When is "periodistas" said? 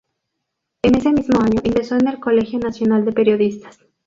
3.11-3.77